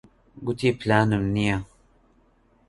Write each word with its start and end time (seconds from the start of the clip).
گوتی 0.45 0.69
پلانم 0.79 1.23
نییە. 1.35 1.57